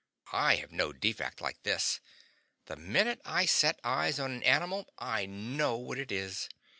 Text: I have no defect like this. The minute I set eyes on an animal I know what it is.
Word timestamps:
I 0.33 0.55
have 0.55 0.71
no 0.71 0.91
defect 0.93 1.41
like 1.41 1.61
this. 1.61 1.99
The 2.65 2.75
minute 2.75 3.21
I 3.23 3.45
set 3.45 3.79
eyes 3.83 4.19
on 4.19 4.31
an 4.31 4.41
animal 4.41 4.87
I 4.97 5.27
know 5.27 5.77
what 5.77 5.99
it 5.99 6.11
is. 6.11 6.49